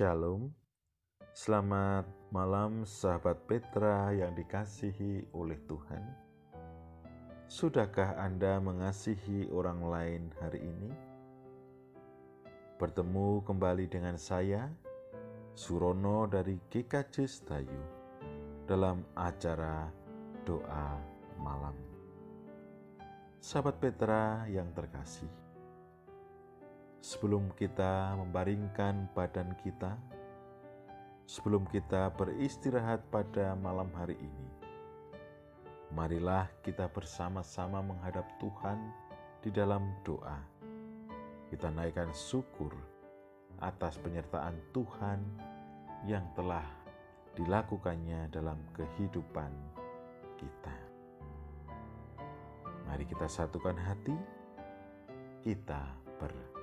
Shalom, 0.00 0.48
selamat 1.36 2.08
malam 2.32 2.88
sahabat 2.88 3.36
Petra 3.44 4.08
yang 4.16 4.32
dikasihi 4.32 5.28
oleh 5.36 5.60
Tuhan. 5.68 6.00
Sudahkah 7.44 8.16
Anda 8.16 8.56
mengasihi 8.64 9.52
orang 9.52 9.84
lain 9.84 10.22
hari 10.40 10.64
ini? 10.64 10.88
Bertemu 12.80 13.44
kembali 13.44 13.92
dengan 13.92 14.16
saya, 14.16 14.72
Surono 15.52 16.24
dari 16.24 16.56
GKJ 16.72 17.28
Stayu, 17.28 17.82
dalam 18.64 19.04
acara 19.12 19.84
Doa 20.48 20.96
Malam. 21.44 21.76
Sahabat 23.36 23.76
Petra 23.76 24.48
yang 24.48 24.72
terkasih, 24.72 25.39
sebelum 27.00 27.48
kita 27.56 28.12
membaringkan 28.20 29.08
badan 29.16 29.56
kita, 29.64 29.96
sebelum 31.24 31.64
kita 31.72 32.12
beristirahat 32.12 33.00
pada 33.08 33.56
malam 33.56 33.88
hari 33.96 34.20
ini, 34.20 34.48
marilah 35.96 36.46
kita 36.60 36.86
bersama-sama 36.92 37.80
menghadap 37.80 38.28
Tuhan 38.36 38.78
di 39.40 39.48
dalam 39.48 39.96
doa. 40.04 40.38
Kita 41.48 41.72
naikkan 41.72 42.12
syukur 42.12 42.70
atas 43.58 43.98
penyertaan 43.98 44.54
Tuhan 44.70 45.18
yang 46.06 46.22
telah 46.36 46.64
dilakukannya 47.34 48.28
dalam 48.30 48.60
kehidupan 48.76 49.50
kita. 50.36 50.76
Mari 52.86 53.04
kita 53.06 53.26
satukan 53.26 53.76
hati, 53.76 54.16
kita 55.42 55.80
berdoa. 56.20 56.59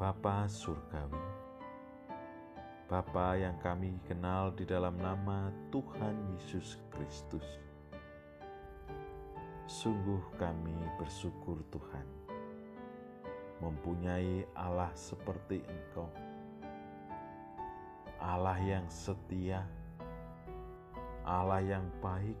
Bapa 0.00 0.48
Surgawi, 0.48 1.28
Bapa 2.88 3.36
yang 3.36 3.60
kami 3.60 4.00
kenal 4.08 4.48
di 4.48 4.64
dalam 4.64 4.96
nama 4.96 5.52
Tuhan 5.68 6.16
Yesus 6.32 6.80
Kristus. 6.88 7.44
Sungguh 9.68 10.24
kami 10.40 10.72
bersyukur 10.96 11.60
Tuhan, 11.68 12.08
mempunyai 13.60 14.48
Allah 14.56 14.88
seperti 14.96 15.60
Engkau, 15.68 16.08
Allah 18.16 18.56
yang 18.56 18.88
setia, 18.88 19.68
Allah 21.28 21.60
yang 21.60 21.84
baik, 22.00 22.40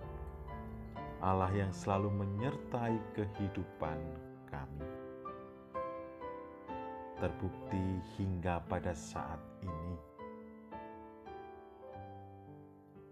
Allah 1.20 1.52
yang 1.52 1.76
selalu 1.76 2.24
menyertai 2.24 2.96
kehidupan 3.12 4.00
kami 4.48 4.89
terbukti 7.20 8.00
hingga 8.16 8.64
pada 8.64 8.96
saat 8.96 9.36
ini. 9.60 9.94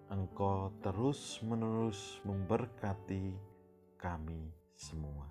Engkau 0.08 0.72
terus-menerus 0.80 2.24
memberkati 2.24 3.36
kami 4.00 4.48
semua. 4.72 5.28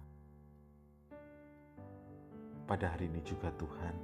Pada 2.70 2.94
hari 2.94 3.10
ini 3.10 3.26
juga 3.26 3.50
Tuhan, 3.58 3.96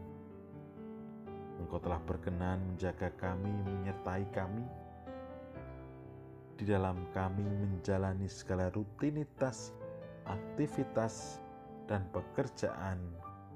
Engkau 1.61 1.77
telah 1.77 2.01
berkenan 2.01 2.73
menjaga 2.73 3.13
kami, 3.13 3.53
menyertai 3.53 4.25
kami, 4.33 4.65
di 6.57 6.65
dalam 6.65 7.05
kami 7.13 7.45
menjalani 7.45 8.25
segala 8.25 8.73
rutinitas, 8.73 9.69
aktivitas, 10.25 11.37
dan 11.85 12.07
pekerjaan 12.09 12.97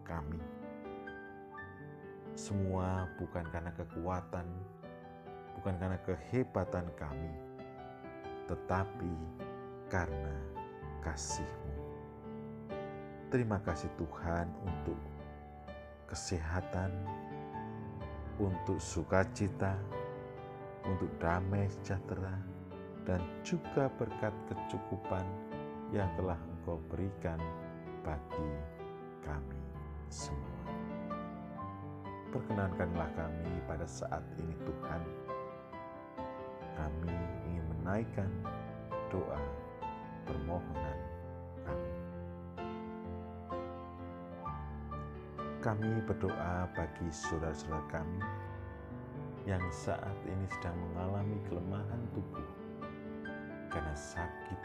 kami 0.03 0.56
semua 2.37 3.09
bukan 3.17 3.41
karena 3.49 3.73
kekuatan, 3.73 4.45
bukan 5.57 5.73
karena 5.81 5.97
kehebatan 6.05 6.85
kami, 6.93 7.33
tetapi 8.45 9.13
karena 9.89 10.37
kasih-Mu. 11.01 11.75
Terima 13.33 13.57
kasih 13.65 13.89
Tuhan 13.97 14.53
untuk 14.61 14.99
kesehatan, 16.05 16.93
untuk 18.37 18.77
sukacita, 18.77 19.73
untuk 20.85 21.09
damai 21.17 21.65
sejahtera, 21.81 22.37
dan 23.03 23.19
juga 23.41 23.89
berkat 23.97 24.31
kecukupan 24.45 25.25
yang 25.89 26.07
telah 26.15 26.37
Engkau 26.53 26.77
berikan 26.85 27.41
bagi 28.05 28.51
kami 29.25 29.59
semua. 30.07 30.56
Perkenankanlah 32.37 33.09
kami 33.17 33.49
pada 33.65 33.89
saat 33.89 34.21
ini 34.37 34.53
Tuhan. 34.61 35.01
Kami 36.77 37.17
ingin 37.49 37.65
menaikkan 37.73 38.29
doa 39.09 39.41
permohonan 40.21 40.99
kami. 41.65 41.93
Kami 45.65 45.89
berdoa 46.05 46.69
bagi 46.77 47.09
saudara-saudara 47.09 47.81
kami 47.89 48.21
yang 49.49 49.65
saat 49.73 50.17
ini 50.29 50.45
sedang 50.53 50.77
mengalami 50.93 51.41
kelemahan 51.49 52.01
tubuh 52.13 52.49
karena 53.73 53.97
sakit. 53.97 54.61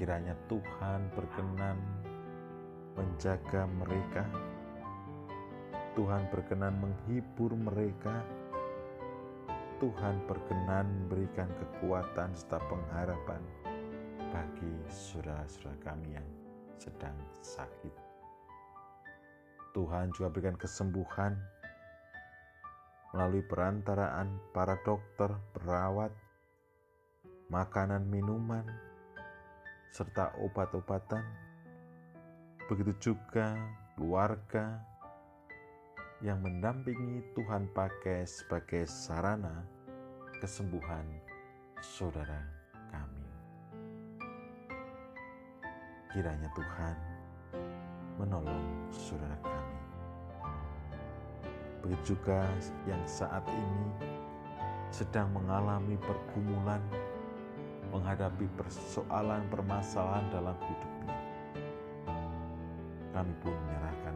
Kiranya 0.00 0.32
Tuhan 0.48 1.12
berkenan 1.12 1.76
menjaga 2.96 3.68
mereka 3.68 4.24
Tuhan 5.98 6.30
berkenan 6.30 6.78
menghibur 6.78 7.50
mereka. 7.58 8.22
Tuhan 9.82 10.22
berkenan 10.28 10.86
memberikan 10.86 11.48
kekuatan 11.56 12.36
serta 12.36 12.60
pengharapan 12.68 13.42
bagi 14.30 14.74
saudara-saudara 14.86 15.74
kami 15.82 16.14
yang 16.14 16.28
sedang 16.78 17.16
sakit. 17.42 17.90
Tuhan 19.74 20.14
juga 20.14 20.28
berikan 20.30 20.58
kesembuhan 20.60 21.34
melalui 23.10 23.42
perantaraan 23.42 24.38
para 24.54 24.78
dokter, 24.86 25.34
perawat, 25.54 26.14
makanan, 27.50 28.06
minuman, 28.06 28.62
serta 29.90 30.30
obat-obatan. 30.38 31.26
Begitu 32.70 33.10
juga 33.10 33.58
keluarga, 33.98 34.78
yang 36.20 36.36
mendampingi 36.44 37.24
Tuhan 37.32 37.64
pakai 37.72 38.28
sebagai 38.28 38.84
sarana 38.84 39.64
kesembuhan 40.44 41.08
saudara 41.80 42.44
kami. 42.92 43.24
Kiranya 46.12 46.52
Tuhan 46.52 46.96
menolong 48.20 48.92
saudara 48.92 49.32
kami. 49.40 49.80
Begitu 51.88 52.12
juga 52.12 52.44
yang 52.84 53.00
saat 53.08 53.48
ini 53.48 54.12
sedang 54.92 55.32
mengalami 55.32 55.96
pergumulan 56.04 56.84
menghadapi 57.96 58.44
persoalan 58.60 59.40
permasalahan 59.48 60.28
dalam 60.28 60.56
hidupnya. 60.68 61.16
Kami 63.16 63.32
pun 63.40 63.56
menyerahkan 63.56 64.09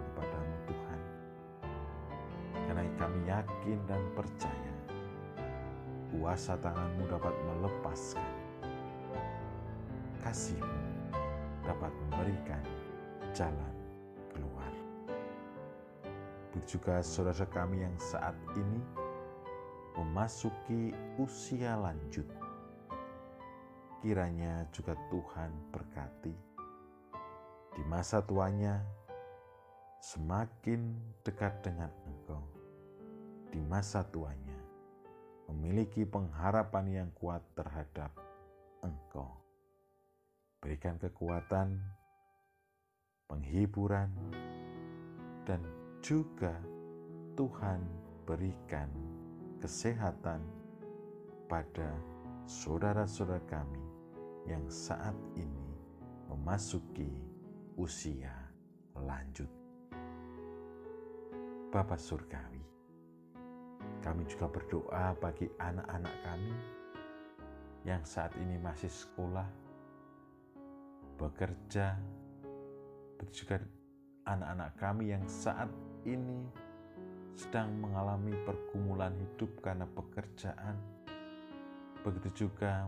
yakin 3.65 3.81
dan 3.89 4.05
percaya 4.13 4.73
kuasa 6.13 6.53
tanganmu 6.61 7.09
dapat 7.09 7.33
melepaskan. 7.49 8.33
Kasihmu 10.21 10.85
dapat 11.65 11.89
memberikan 11.89 12.61
jalan 13.33 13.75
keluar. 14.29 14.69
Begitu 16.53 16.77
juga 16.77 17.01
saudara 17.01 17.49
kami 17.49 17.89
yang 17.89 17.97
saat 17.97 18.37
ini 18.53 18.85
memasuki 19.97 20.93
usia 21.17 21.81
lanjut. 21.81 22.29
Kiranya 24.05 24.69
juga 24.77 24.93
Tuhan 25.09 25.73
berkati 25.73 26.37
di 27.73 27.83
masa 27.89 28.21
tuanya 28.21 28.85
semakin 30.05 31.01
dekat 31.25 31.65
dengan 31.65 31.89
Engkau 32.05 32.64
di 33.55 33.63
masa 33.63 34.03
tuanya 34.11 34.59
memiliki 35.47 36.03
pengharapan 36.03 37.07
yang 37.07 37.11
kuat 37.15 37.39
terhadap 37.55 38.11
Engkau. 38.83 39.31
Berikan 40.59 40.99
kekuatan, 40.99 41.79
penghiburan, 43.31 44.11
dan 45.47 45.63
juga 46.03 46.59
Tuhan 47.39 47.79
berikan 48.27 48.91
kesehatan 49.63 50.43
pada 51.47 51.95
saudara-saudara 52.51 53.39
kami 53.47 53.85
yang 54.51 54.67
saat 54.67 55.15
ini 55.39 55.71
memasuki 56.27 57.09
usia 57.79 58.35
lanjut. 58.99 59.49
Bapa 61.73 61.99
Surgawi, 61.99 62.54
kami 64.01 64.27
juga 64.27 64.51
berdoa 64.51 65.15
bagi 65.21 65.47
anak-anak 65.61 66.15
kami 66.25 66.55
yang 67.85 68.01
saat 68.03 68.33
ini 68.41 68.57
masih 68.57 68.89
sekolah, 68.89 69.47
bekerja, 71.21 71.95
juga 73.35 73.61
anak-anak 74.25 74.71
kami 74.81 75.13
yang 75.13 75.25
saat 75.29 75.69
ini 76.09 76.49
sedang 77.35 77.75
mengalami 77.83 78.33
pergumulan 78.47 79.13
hidup 79.19 79.51
karena 79.61 79.85
pekerjaan, 79.91 80.77
begitu 82.01 82.47
juga 82.47 82.87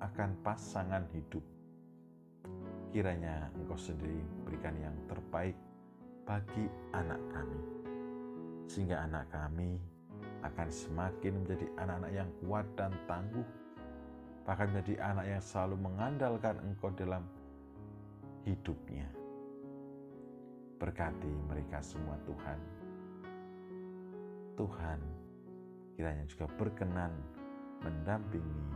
akan 0.00 0.38
pasangan 0.40 1.04
hidup. 1.12 1.42
Kiranya 2.94 3.50
Engkau 3.58 3.76
sendiri 3.76 4.22
berikan 4.46 4.76
yang 4.80 4.96
terbaik 5.10 5.58
bagi 6.24 6.64
anak 6.94 7.20
kami, 7.34 7.60
sehingga 8.70 9.04
anak 9.04 9.28
kami 9.28 9.76
akan 10.46 10.68
semakin 10.70 11.42
menjadi 11.42 11.66
anak-anak 11.78 12.12
yang 12.14 12.30
kuat 12.42 12.66
dan 12.78 12.94
tangguh 13.10 13.46
bahkan 14.46 14.70
menjadi 14.70 15.02
anak 15.02 15.26
yang 15.26 15.42
selalu 15.42 15.76
mengandalkan 15.90 16.54
Engkau 16.62 16.94
dalam 16.94 17.26
hidupnya. 18.46 19.10
Berkati 20.78 21.32
mereka 21.50 21.82
semua 21.82 22.14
Tuhan. 22.22 22.58
Tuhan 24.54 25.00
kiranya 25.98 26.24
juga 26.30 26.46
berkenan 26.54 27.10
mendampingi 27.82 28.70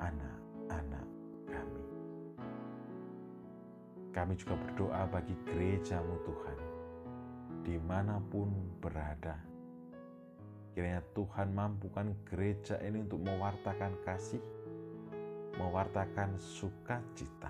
anak-anak 0.00 1.06
kami. 1.44 1.84
Kami 4.16 4.32
juga 4.40 4.56
berdoa 4.56 5.02
bagi 5.12 5.36
gerejamu 5.44 6.16
Tuhan, 6.24 6.58
di 7.68 7.76
mana 7.84 8.16
pun 8.32 8.48
berada. 8.80 9.55
Kiranya 10.76 11.00
Tuhan 11.16 11.56
mampukan 11.56 12.12
gereja 12.28 12.76
ini 12.84 13.00
untuk 13.00 13.24
mewartakan 13.24 13.96
kasih, 14.04 14.44
mewartakan 15.56 16.36
sukacita. 16.36 17.48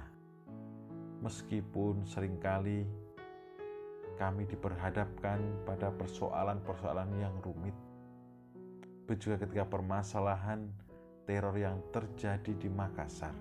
Meskipun 1.27 2.07
sering 2.07 2.39
kali 2.39 2.87
kami 4.15 4.47
diperhadapkan 4.47 5.43
pada 5.67 5.91
persoalan-persoalan 5.91 7.11
yang 7.19 7.35
rumit, 7.43 7.75
juga 9.19 9.43
ketika 9.43 9.67
permasalahan 9.75 10.71
teror 11.27 11.59
yang 11.59 11.83
terjadi 11.91 12.55
di 12.55 12.71
Makassar. 12.71 13.35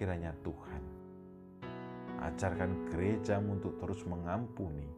Kiranya 0.00 0.32
Tuhan 0.40 0.82
ajarkan 2.24 2.88
gerejamu 2.88 3.60
untuk 3.60 3.76
terus 3.76 4.00
mengampuni 4.08 4.88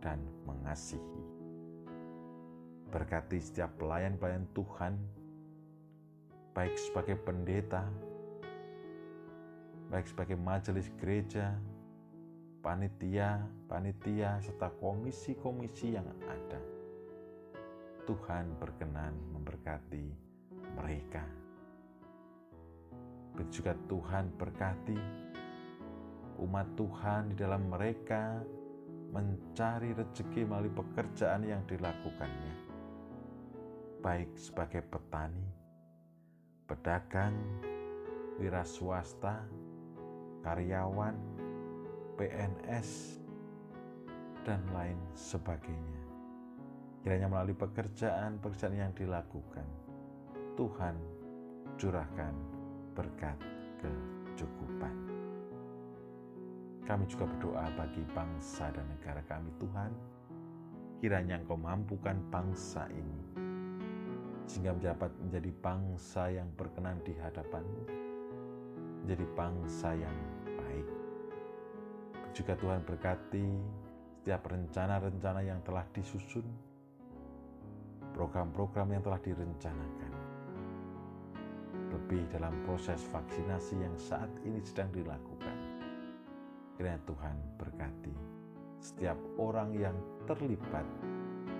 dan 0.00 0.24
mengasihi. 0.48 1.35
Berkati 2.96 3.36
setiap 3.36 3.76
pelayan-pelayan 3.76 4.48
Tuhan 4.56 4.96
baik 6.56 6.80
sebagai 6.80 7.20
pendeta, 7.20 7.84
baik 9.92 10.08
sebagai 10.08 10.40
majelis 10.40 10.88
gereja, 10.96 11.52
panitia, 12.64 13.44
panitia, 13.68 14.40
serta 14.40 14.72
komisi-komisi 14.80 15.92
yang 15.92 16.08
ada. 16.24 16.56
Tuhan 18.08 18.56
berkenan 18.56 19.12
memberkati 19.36 20.06
mereka. 20.80 21.20
Begitu 23.36 23.60
juga 23.60 23.76
Tuhan 23.92 24.32
berkati 24.40 24.96
umat 26.40 26.64
Tuhan 26.80 27.28
di 27.28 27.36
dalam 27.36 27.68
mereka 27.68 28.40
mencari 29.12 29.92
rezeki 29.92 30.48
melalui 30.48 30.72
pekerjaan 30.72 31.44
yang 31.44 31.60
dilakukannya, 31.68 32.65
baik 34.06 34.38
sebagai 34.38 34.86
petani, 34.86 35.50
pedagang, 36.70 37.34
wira 38.38 38.62
swasta, 38.62 39.42
karyawan, 40.46 41.18
PNS, 42.14 43.18
dan 44.46 44.62
lain 44.70 44.94
sebagainya. 45.10 46.02
Kiranya 47.02 47.26
melalui 47.26 47.58
pekerjaan-pekerjaan 47.58 48.78
yang 48.78 48.94
dilakukan, 48.94 49.66
Tuhan 50.54 50.94
curahkan 51.74 52.34
berkat 52.94 53.34
kecukupan. 53.82 54.94
Kami 56.86 57.10
juga 57.10 57.26
berdoa 57.26 57.66
bagi 57.74 58.06
bangsa 58.14 58.70
dan 58.70 58.86
negara 58.86 59.18
kami 59.26 59.50
Tuhan, 59.58 59.90
kiranya 61.02 61.42
Engkau 61.42 61.58
mampukan 61.58 62.22
bangsa 62.30 62.86
ini 62.94 63.45
sehingga 64.56 64.72
dapat 64.96 65.12
menjadi 65.20 65.52
bangsa 65.60 66.32
yang 66.32 66.48
berkenan 66.56 66.96
di 67.04 67.12
hadapanmu, 67.12 67.84
menjadi 69.04 69.28
bangsa 69.36 69.92
yang 69.92 70.16
baik. 70.56 70.88
Juga 72.32 72.56
Tuhan 72.56 72.80
berkati 72.88 73.52
setiap 74.16 74.48
rencana-rencana 74.48 75.44
yang 75.44 75.60
telah 75.60 75.84
disusun, 75.92 76.48
program-program 78.16 78.96
yang 78.96 79.04
telah 79.04 79.20
direncanakan. 79.20 80.12
Lebih 81.92 82.24
dalam 82.32 82.56
proses 82.64 83.04
vaksinasi 83.12 83.76
yang 83.76 83.92
saat 84.00 84.32
ini 84.40 84.64
sedang 84.64 84.88
dilakukan. 84.88 85.84
Kiranya 86.80 87.04
Tuhan 87.04 87.36
berkati 87.60 88.16
setiap 88.80 89.20
orang 89.36 89.76
yang 89.76 89.96
terlibat 90.24 90.88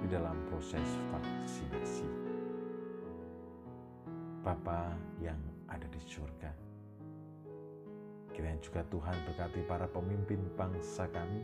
di 0.01 0.09
dalam 0.09 0.41
proses 0.49 0.89
vaksinasi. 1.13 2.26
Bapa 4.47 4.95
yang 5.19 5.43
ada 5.67 5.91
di 5.91 5.99
surga. 5.99 6.55
Kiranya 8.31 8.63
juga 8.63 8.87
Tuhan 8.87 9.19
berkati 9.27 9.59
para 9.67 9.91
pemimpin 9.91 10.39
bangsa 10.55 11.11
kami, 11.11 11.43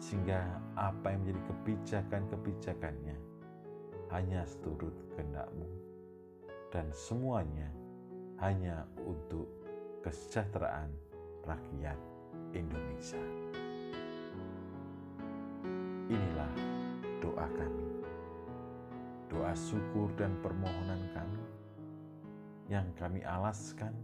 sehingga 0.00 0.64
apa 0.80 1.12
yang 1.12 1.28
menjadi 1.28 1.40
kebijakan-kebijakannya 1.44 3.16
hanya 4.16 4.48
seturut 4.48 4.96
kehendakmu, 5.12 5.68
dan 6.72 6.88
semuanya 6.88 7.68
hanya 8.40 8.88
untuk 9.04 9.44
kesejahteraan 10.00 10.88
rakyat 11.44 12.00
Indonesia. 12.56 13.20
Inilah 16.08 16.52
doa 17.20 17.44
kami, 17.44 17.88
doa 19.28 19.52
syukur 19.52 20.08
dan 20.16 20.32
permohonan 20.40 21.12
kami 21.12 21.53
yang 22.74 22.90
kami 22.98 23.22
alaskan 23.22 23.94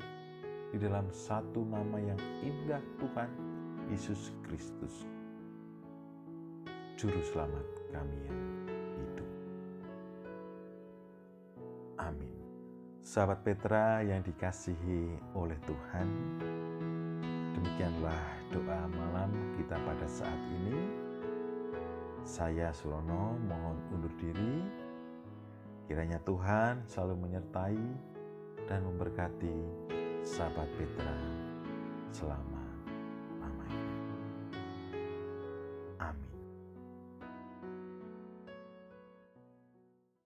di 0.70 0.78
dalam 0.78 1.10
satu 1.10 1.66
nama 1.66 1.98
yang 1.98 2.20
indah 2.38 2.78
Tuhan 3.02 3.30
Yesus 3.90 4.30
Kristus. 4.46 5.10
Juru 6.94 7.18
selamat 7.18 7.66
kami 7.90 8.18
yang 8.30 8.42
hidup. 8.94 9.30
Amin. 11.98 12.36
Sahabat 13.02 13.42
Petra 13.42 14.06
yang 14.06 14.22
dikasihi 14.22 15.18
oleh 15.34 15.58
Tuhan, 15.66 16.06
demikianlah 17.58 18.22
doa 18.54 18.86
malam 18.86 19.34
kita 19.58 19.74
pada 19.82 20.06
saat 20.06 20.40
ini. 20.62 20.78
Saya 22.22 22.70
Surono 22.70 23.34
mohon 23.50 23.82
undur 23.90 24.14
diri. 24.14 24.62
Kiranya 25.90 26.22
Tuhan 26.22 26.86
selalu 26.86 27.26
menyertai 27.26 27.82
dan 28.66 28.82
memberkati 28.82 29.56
sahabat 30.26 30.66
Petra. 30.74 31.14
Selama 32.10 32.49